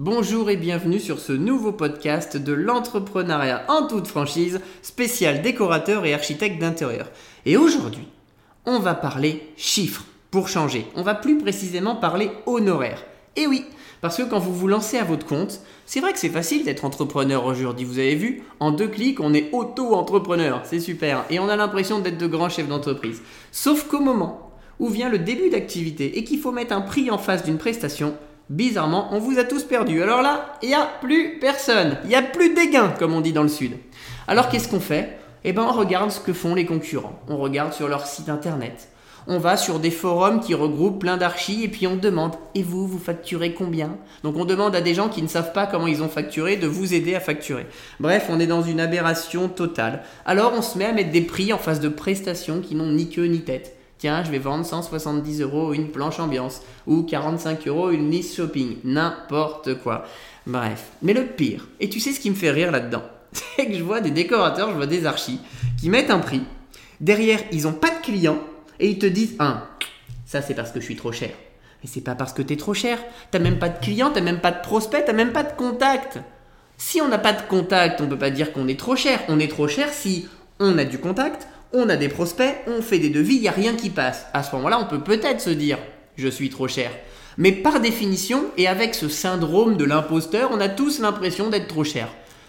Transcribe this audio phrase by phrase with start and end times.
[0.00, 6.14] Bonjour et bienvenue sur ce nouveau podcast de l'entrepreneuriat en toute franchise, spécial décorateur et
[6.14, 7.10] architecte d'intérieur.
[7.46, 8.06] Et aujourd'hui,
[8.64, 10.86] on va parler chiffres pour changer.
[10.94, 13.04] On va plus précisément parler honoraires.
[13.34, 13.64] Et oui,
[14.00, 16.84] parce que quand vous vous lancez à votre compte, c'est vrai que c'est facile d'être
[16.84, 17.84] entrepreneur aujourd'hui.
[17.84, 20.60] Vous avez vu, en deux clics, on est auto-entrepreneur.
[20.62, 21.24] C'est super.
[21.28, 23.20] Et on a l'impression d'être de grands chefs d'entreprise.
[23.50, 27.18] Sauf qu'au moment où vient le début d'activité et qu'il faut mettre un prix en
[27.18, 28.14] face d'une prestation,
[28.50, 30.02] bizarrement, on vous a tous perdu.
[30.02, 31.96] Alors là, il n'y a plus personne.
[32.04, 33.72] Il n'y a plus des gains, comme on dit dans le Sud.
[34.26, 35.18] Alors qu'est-ce qu'on fait?
[35.44, 37.18] Eh bien, on regarde ce que font les concurrents.
[37.28, 38.88] On regarde sur leur site internet.
[39.30, 42.86] On va sur des forums qui regroupent plein d'archis et puis on demande Et vous,
[42.86, 43.96] vous facturez combien?
[44.22, 46.66] Donc on demande à des gens qui ne savent pas comment ils ont facturé de
[46.66, 47.66] vous aider à facturer.
[48.00, 50.02] Bref, on est dans une aberration totale.
[50.24, 53.10] Alors on se met à mettre des prix en face de prestations qui n'ont ni
[53.10, 57.90] queue ni tête tiens, je vais vendre 170 euros une planche ambiance ou 45 euros
[57.90, 60.04] une liste shopping, n'importe quoi.
[60.46, 63.74] Bref, mais le pire, et tu sais ce qui me fait rire là-dedans, c'est que
[63.74, 65.40] je vois des décorateurs, je vois des archis
[65.78, 66.42] qui mettent un prix,
[67.00, 68.38] derrière ils n'ont pas de clients
[68.80, 69.64] et ils te disent, un,
[70.24, 71.30] ça c'est parce que je suis trop cher.
[71.82, 72.98] Mais c'est pas parce que tu es trop cher,
[73.30, 76.18] t'as même pas de clients, t'as même pas de prospects, t'as même pas de contact.
[76.76, 79.20] Si on n'a pas de contact, on peut pas dire qu'on est trop cher.
[79.28, 80.28] On est trop cher si
[80.60, 83.52] on a du contact, on a des prospects, on fait des devis, il n'y a
[83.52, 84.26] rien qui passe.
[84.32, 85.78] À ce moment-là, on peut peut-être se dire
[86.16, 86.90] je suis trop cher.
[87.36, 91.84] Mais par définition, et avec ce syndrome de l'imposteur, on a tous l'impression d'être trop
[91.84, 92.08] cher.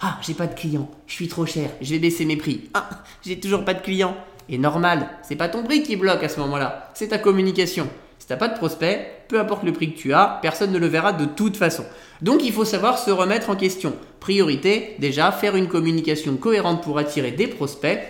[0.00, 2.70] Ah, j'ai pas de clients, je suis trop cher, je vais baisser mes prix.
[2.72, 2.88] Ah,
[3.22, 4.16] j'ai toujours pas de clients.
[4.48, 7.88] Et normal, c'est pas ton prix qui bloque à ce moment-là, c'est ta communication.
[8.18, 10.86] Si t'as pas de prospect, peu importe le prix que tu as, personne ne le
[10.86, 11.84] verra de toute façon.
[12.22, 13.94] Donc il faut savoir se remettre en question.
[14.18, 18.00] Priorité, déjà, faire une communication cohérente pour attirer des prospects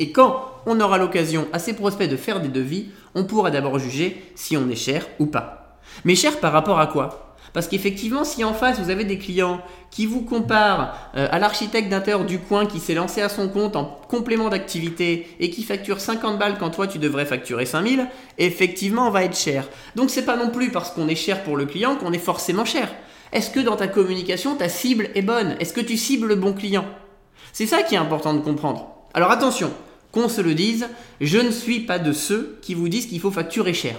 [0.00, 3.78] et quand on aura l'occasion à ces prospects de faire des devis, on pourra d'abord
[3.78, 5.78] juger si on est cher ou pas.
[6.04, 7.36] Mais cher par rapport à quoi?
[7.52, 11.88] Parce qu'effectivement, si en face vous avez des clients qui vous comparent euh, à l'architecte
[11.88, 16.00] d'intérieur du coin qui s'est lancé à son compte en complément d'activité et qui facture
[16.00, 18.06] 50 balles quand toi tu devrais facturer 5000,
[18.38, 19.68] effectivement on va être cher.
[19.96, 22.64] Donc c'est pas non plus parce qu'on est cher pour le client qu'on est forcément
[22.64, 22.88] cher.
[23.32, 25.56] Est-ce que dans ta communication ta cible est bonne?
[25.60, 26.84] Est-ce que tu cibles le bon client?
[27.52, 28.94] C'est ça qui est important de comprendre.
[29.12, 29.72] Alors attention,
[30.12, 30.88] qu'on se le dise,
[31.20, 33.96] je ne suis pas de ceux qui vous disent qu'il faut facturer cher.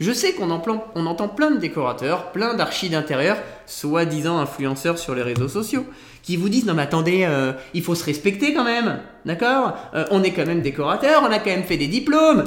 [0.00, 3.36] Je sais qu'on entend plein de décorateurs, plein d'archis d'intérieur,
[3.66, 5.84] soi-disant influenceurs sur les réseaux sociaux,
[6.22, 9.76] qui vous disent non mais attendez, euh, il faut se respecter quand même, d'accord?
[9.94, 12.44] Euh, On est quand même décorateur, on a quand même fait des diplômes,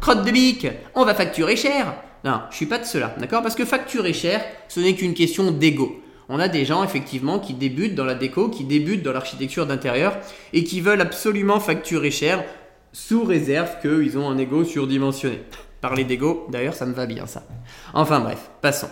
[0.00, 1.94] crotte de bique, on va facturer cher.
[2.24, 3.42] Non, je suis pas de cela, d'accord?
[3.42, 7.54] Parce que facturer cher, ce n'est qu'une question d'ego on a des gens effectivement qui
[7.54, 10.16] débutent dans la déco, qui débutent dans l'architecture d'intérieur
[10.52, 12.44] et qui veulent absolument facturer cher
[12.92, 15.42] sous réserve qu'ils ont un ego surdimensionné.
[15.80, 17.42] Parler d'ego, d'ailleurs, ça me va bien ça.
[17.94, 18.90] Enfin bref, passons.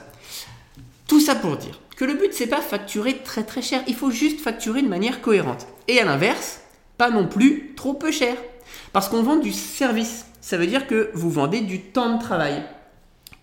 [1.07, 4.11] Tout ça pour dire que le but c'est pas facturer très très cher, il faut
[4.11, 5.69] juste facturer de manière cohérente.
[5.87, 6.61] Et à l'inverse,
[6.97, 8.35] pas non plus trop peu cher.
[8.93, 10.27] Parce qu'on vend du service.
[10.41, 12.65] Ça veut dire que vous vendez du temps de travail.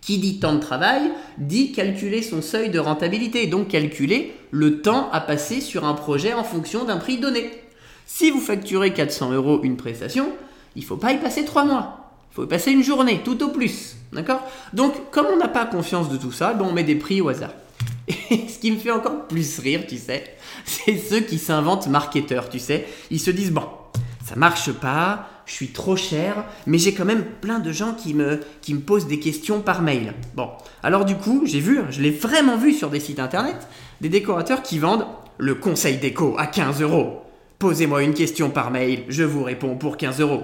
[0.06, 5.10] Qui dit temps de travail dit calculer son seuil de rentabilité, donc calculer le temps
[5.10, 7.50] à passer sur un projet en fonction d'un prix donné.
[8.06, 10.28] Si vous facturez 400 euros une prestation,
[10.76, 12.12] il ne faut pas y passer trois mois.
[12.30, 13.96] Il faut y passer une journée, tout au plus.
[14.72, 17.28] Donc, comme on n'a pas confiance de tout ça, ben, on met des prix au
[17.28, 17.52] hasard.
[18.30, 22.48] Et ce qui me fait encore plus rire, tu sais, c'est ceux qui s'inventent marketeurs,
[22.48, 22.86] tu sais.
[23.10, 23.66] Ils se disent, bon,
[24.24, 28.14] ça marche pas, je suis trop cher, mais j'ai quand même plein de gens qui
[28.14, 28.40] me,
[28.84, 30.12] posent des questions par mail.
[30.34, 30.50] Bon,
[30.82, 33.68] alors du coup, j'ai vu, je l'ai vraiment vu sur des sites internet,
[34.00, 35.06] des décorateurs qui vendent
[35.38, 37.22] le conseil déco à 15 euros.
[37.58, 40.42] Posez-moi une question par mail, je vous réponds pour 15 euros.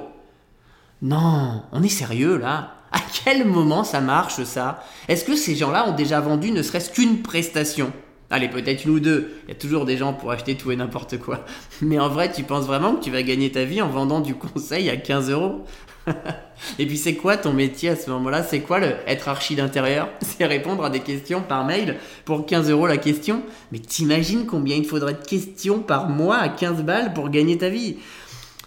[1.02, 2.74] Non, on est sérieux là?
[2.92, 4.84] À quel moment ça marche ça?
[5.08, 7.92] Est-ce que ces gens-là ont déjà vendu ne serait-ce qu'une prestation?
[8.32, 9.30] Allez, peut-être une ou deux.
[9.44, 11.44] Il y a toujours des gens pour acheter tout et n'importe quoi.
[11.82, 14.34] Mais en vrai, tu penses vraiment que tu vas gagner ta vie en vendant du
[14.34, 15.66] conseil à 15 euros?
[16.78, 18.42] Et puis c'est quoi ton métier à ce moment-là?
[18.42, 20.08] C'est quoi le être archi d'intérieur?
[20.22, 23.42] C'est répondre à des questions par mail pour 15 euros la question?
[23.70, 27.68] Mais t'imagines combien il faudrait de questions par mois à 15 balles pour gagner ta
[27.68, 27.98] vie?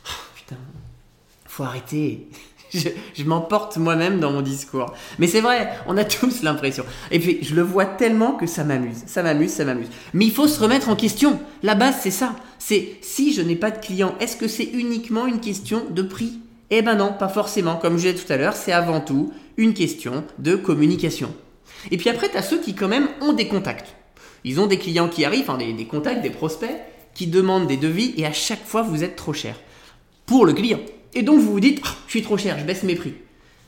[0.36, 0.58] Putain,
[1.48, 2.28] faut arrêter
[2.78, 4.94] je, m'emporte moi-même dans mon discours.
[5.20, 6.86] Mais c'est vrai, on a tous l'impression.
[7.12, 9.04] Et puis, je le vois tellement que ça m'amuse.
[9.08, 9.88] Ça m'amuse, ça m'amuse.
[10.14, 11.40] Mais il faut se remettre en question.
[11.64, 12.36] La base, c'est ça.
[12.60, 16.40] C'est si je n'ai pas de clients, est-ce que c'est uniquement une question de prix?
[16.72, 17.76] Eh ben non, pas forcément.
[17.76, 21.34] Comme je disais tout à l'heure, c'est avant tout une question de communication.
[21.92, 23.96] Et puis après, tu as ceux qui quand même ont des contacts.
[24.44, 26.76] Ils ont des clients qui arrivent, des contacts, des prospects,
[27.14, 29.56] qui demandent des devis et à chaque fois, vous êtes trop cher.
[30.26, 30.80] Pour le client.
[31.16, 33.14] Et donc vous vous dites, ah, je suis trop cher, je baisse mes prix.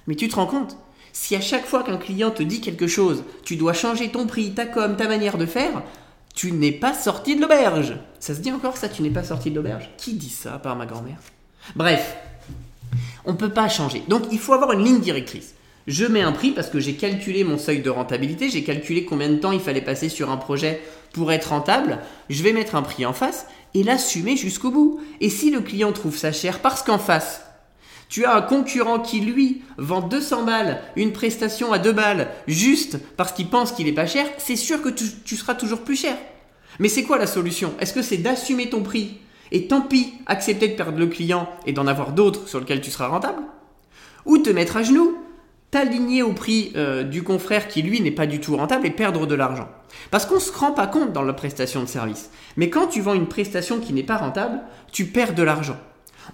[0.05, 0.77] Mais tu te rends compte
[1.13, 4.53] Si à chaque fois qu'un client te dit quelque chose, tu dois changer ton prix,
[4.53, 5.83] ta com, ta manière de faire,
[6.35, 7.95] tu n'es pas sorti de l'auberge.
[8.19, 9.89] Ça se dit encore ça, tu n'es pas sorti de l'auberge?
[9.97, 11.17] Qui dit ça, à part ma grand-mère?
[11.75, 12.17] Bref,
[13.25, 14.03] on ne peut pas changer.
[14.07, 15.55] Donc il faut avoir une ligne directrice.
[15.87, 19.29] Je mets un prix parce que j'ai calculé mon seuil de rentabilité, j'ai calculé combien
[19.29, 20.81] de temps il fallait passer sur un projet
[21.13, 21.99] pour être rentable.
[22.29, 23.47] Je vais mettre un prix en face
[23.77, 24.99] et l'assumer jusqu'au bout.
[25.21, 27.43] Et si le client trouve ça cher parce qu'en face,
[28.09, 32.97] tu as un concurrent qui, lui, vend 200 balles, une prestation à 2 balles, juste
[33.17, 35.95] parce qu'il pense qu'il est pas cher, c'est sûr que tu, tu, seras toujours plus
[35.95, 36.17] cher.
[36.79, 37.73] Mais c'est quoi la solution?
[37.79, 39.19] Est-ce que c'est d'assumer ton prix
[39.51, 42.91] et tant pis, accepter de perdre le client et d'en avoir d'autres sur lesquels tu
[42.91, 43.43] seras rentable?
[44.25, 45.17] Ou te mettre à genoux,
[45.71, 49.27] t'aligner au prix euh, du confrère qui lui n'est pas du tout rentable et perdre
[49.27, 49.67] de l'argent
[50.11, 52.29] Parce qu'on ne se rend pas compte dans la prestation de service.
[52.55, 54.61] Mais quand tu vends une prestation qui n'est pas rentable,
[54.91, 55.77] tu perds de l'argent.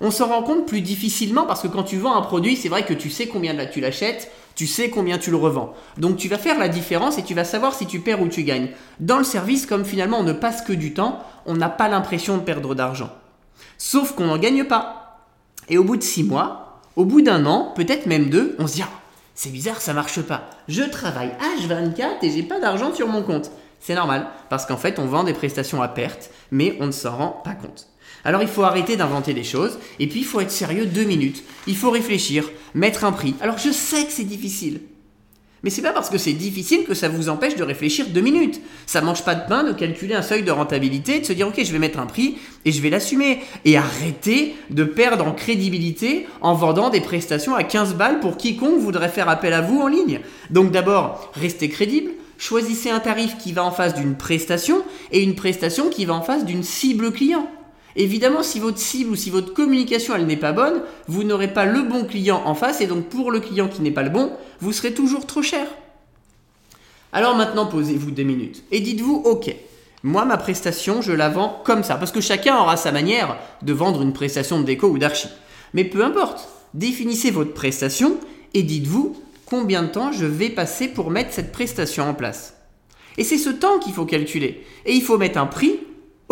[0.01, 2.83] On s'en rend compte plus difficilement parce que quand tu vends un produit, c'est vrai
[2.83, 5.73] que tu sais combien tu l'achètes, tu sais combien tu le revends.
[5.97, 8.43] Donc tu vas faire la différence et tu vas savoir si tu perds ou tu
[8.43, 8.69] gagnes.
[8.99, 12.37] Dans le service, comme finalement on ne passe que du temps, on n'a pas l'impression
[12.37, 13.09] de perdre d'argent.
[13.77, 15.19] Sauf qu'on n'en gagne pas.
[15.69, 18.75] Et au bout de six mois, au bout d'un an, peut-être même deux, on se
[18.75, 19.02] dit ah,
[19.35, 20.49] c'est bizarre, ça marche pas.
[20.67, 23.51] Je travaille H24 et j'ai pas d'argent sur mon compte.
[23.79, 27.17] C'est normal, parce qu'en fait on vend des prestations à perte, mais on ne s'en
[27.17, 27.87] rend pas compte.
[28.23, 31.43] Alors il faut arrêter d'inventer des choses, et puis il faut être sérieux deux minutes.
[31.67, 33.35] Il faut réfléchir, mettre un prix.
[33.41, 34.81] Alors je sais que c'est difficile.
[35.63, 38.59] Mais c'est pas parce que c'est difficile que ça vous empêche de réfléchir deux minutes.
[38.85, 41.63] Ça mange pas de pain de calculer un seuil de rentabilité, de se dire ok
[41.63, 43.39] je vais mettre un prix et je vais l'assumer.
[43.63, 48.79] Et arrêter de perdre en crédibilité en vendant des prestations à 15 balles pour quiconque
[48.79, 50.19] voudrait faire appel à vous en ligne.
[50.49, 55.35] Donc d'abord, restez crédible, choisissez un tarif qui va en face d'une prestation et une
[55.35, 57.47] prestation qui va en face d'une cible client.
[57.95, 61.83] Évidemment, si votre cible ou si votre communication n'est pas bonne, vous n'aurez pas le
[61.83, 64.73] bon client en face et donc pour le client qui n'est pas le bon, vous
[64.73, 65.67] serez toujours trop cher.
[67.11, 69.55] Alors maintenant, posez-vous deux minutes et dites-vous OK.
[70.01, 73.71] Moi, ma prestation, je la vends comme ça parce que chacun aura sa manière de
[73.71, 75.29] vendre une prestation de déco ou d'archi.
[75.73, 78.17] Mais peu importe, définissez votre prestation
[78.53, 79.15] et dites-vous
[79.45, 82.55] combien de temps je vais passer pour mettre cette prestation en place.
[83.17, 84.65] Et c'est ce temps qu'il faut calculer.
[84.85, 85.79] Et il faut mettre un prix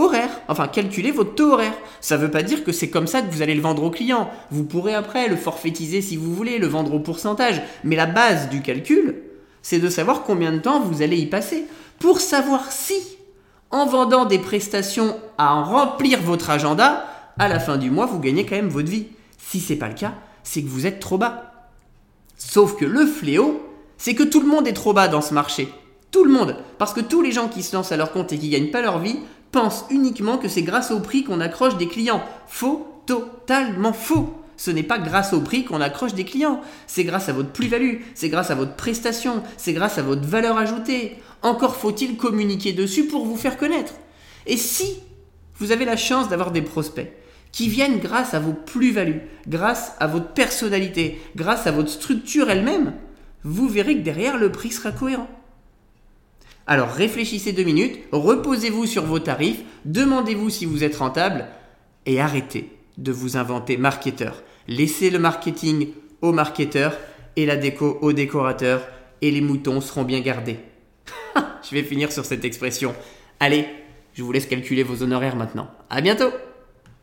[0.04, 0.30] horaire.
[0.48, 1.74] Enfin, calculez votre taux horaire.
[2.00, 3.90] Ça ne veut pas dire que c'est comme ça que vous allez le vendre au
[3.90, 4.30] client.
[4.52, 7.62] Vous pourrez après le forfaitiser si vous voulez, le vendre au pourcentage.
[7.84, 9.24] Mais la base du calcul,
[9.62, 11.66] c'est de savoir combien de temps vous allez y passer.
[12.00, 12.96] Pour savoir si,
[13.70, 17.06] en vendant des prestations à remplir votre agenda,
[17.38, 19.08] à la fin du mois, vous gagnez quand même votre vie.
[19.38, 20.14] Si c'est pas le cas,
[20.44, 21.70] c'est que vous êtes trop bas.
[22.38, 23.62] Sauf que le fléau,
[23.98, 25.70] c'est que tout le monde est trop bas dans ce marché.
[26.10, 26.58] Tout le monde.
[26.78, 28.82] Parce que tous les gens qui se lancent à leur compte et qui gagnent pas
[28.82, 29.20] leur vie
[29.52, 32.24] pense uniquement que c'est grâce au prix qu'on accroche des clients.
[32.48, 34.42] Faux, totalement faux.
[34.58, 37.96] Ce n'est pas grâce au prix qu'on accroche des clients, c'est grâce à votre plus-value,
[38.14, 41.18] c'est grâce à votre prestation, c'est grâce à votre valeur ajoutée.
[41.42, 43.94] Encore faut-il communiquer dessus pour vous faire connaître.
[44.46, 45.00] Et si
[45.58, 47.12] vous avez la chance d'avoir des prospects
[47.52, 52.94] qui viennent grâce à vos plus-values, grâce à votre personnalité, grâce à votre structure elle-même,
[53.44, 55.28] vous verrez que derrière le prix sera cohérent.
[56.68, 61.48] Alors réfléchissez deux minutes, reposez-vous sur vos tarifs, demandez-vous si vous êtes rentable
[62.06, 64.44] et arrêtez de vous inventer marketeur.
[64.68, 65.90] Laissez le marketing
[66.22, 66.98] aux marketeurs
[67.36, 68.88] et la déco aux décorateurs
[69.22, 70.60] et les moutons seront bien gardés.
[71.36, 72.94] je vais finir sur cette expression.
[73.40, 73.66] Allez,
[74.14, 75.70] je vous laisse calculer vos honoraires maintenant.
[75.90, 76.32] À bientôt